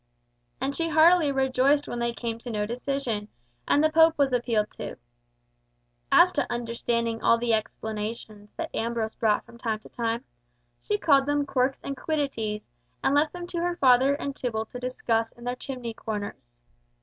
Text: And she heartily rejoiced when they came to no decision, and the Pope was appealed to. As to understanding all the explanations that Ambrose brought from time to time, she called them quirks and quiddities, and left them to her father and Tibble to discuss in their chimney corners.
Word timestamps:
And 0.59 0.75
she 0.75 0.89
heartily 0.89 1.31
rejoiced 1.31 1.87
when 1.87 1.99
they 1.99 2.11
came 2.11 2.39
to 2.39 2.49
no 2.49 2.65
decision, 2.65 3.27
and 3.67 3.83
the 3.83 3.91
Pope 3.91 4.17
was 4.17 4.33
appealed 4.33 4.71
to. 4.77 4.95
As 6.11 6.31
to 6.31 6.51
understanding 6.51 7.21
all 7.21 7.37
the 7.37 7.53
explanations 7.53 8.51
that 8.55 8.75
Ambrose 8.75 9.13
brought 9.13 9.45
from 9.45 9.59
time 9.59 9.77
to 9.81 9.89
time, 9.89 10.23
she 10.81 10.97
called 10.97 11.27
them 11.27 11.45
quirks 11.45 11.79
and 11.83 11.95
quiddities, 11.95 12.63
and 13.03 13.13
left 13.13 13.31
them 13.31 13.45
to 13.45 13.59
her 13.59 13.75
father 13.75 14.15
and 14.15 14.35
Tibble 14.35 14.65
to 14.71 14.79
discuss 14.79 15.33
in 15.33 15.43
their 15.43 15.55
chimney 15.55 15.93
corners. 15.93 16.47